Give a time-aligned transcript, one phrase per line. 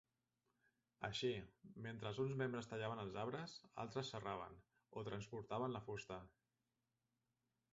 [1.07, 1.29] Així,
[1.87, 3.53] mentre uns membres tallaven els arbres,
[3.83, 4.57] altres serraven
[5.01, 6.19] o transportaven la fusta.